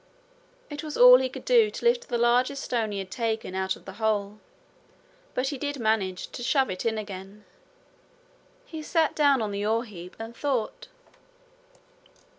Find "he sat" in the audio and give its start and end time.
8.65-9.13